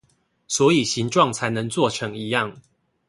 [0.47, 2.55] 所以形狀才能做成一樣